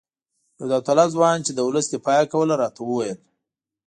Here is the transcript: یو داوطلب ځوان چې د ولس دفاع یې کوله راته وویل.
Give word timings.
یو 0.59 0.67
داوطلب 0.71 1.09
ځوان 1.15 1.37
چې 1.45 1.51
د 1.53 1.59
ولس 1.67 1.85
دفاع 1.89 2.17
یې 2.23 2.31
کوله 2.33 2.53
راته 2.61 2.79
وویل. 2.83 3.19